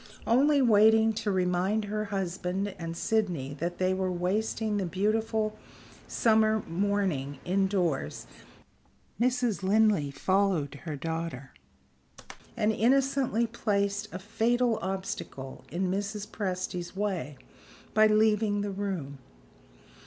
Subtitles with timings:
[0.25, 5.55] Only waiting to remind her husband and Sydney that they were wasting the beautiful
[6.07, 8.25] summer morning indoors,
[9.19, 9.61] Mrs.
[9.61, 11.51] Linley followed her daughter
[12.57, 16.25] and innocently placed a fatal obstacle in Mrs.
[16.27, 17.37] Presty's way
[17.93, 19.19] by leaving the room.